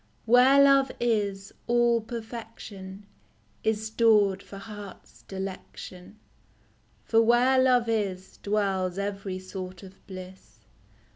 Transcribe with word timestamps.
Where 0.25 0.59
love 0.59 0.91
is, 0.99 1.53
all 1.67 2.01
perfection 2.01 3.05
Is 3.63 3.85
stored 3.85 4.41
for 4.41 4.57
heart's 4.57 5.21
delection; 5.21 6.17
For 7.03 7.21
where 7.21 7.59
love 7.61 7.87
is 7.87 8.37
Dwells 8.37 8.97
every 8.97 9.37
sort 9.37 9.83
of 9.83 10.03
bliss. 10.07 10.61